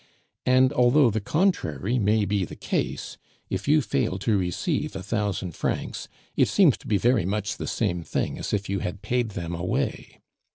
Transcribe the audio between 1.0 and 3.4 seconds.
the contrary may be the case,